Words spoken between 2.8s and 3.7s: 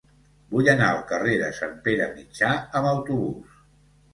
amb autobús.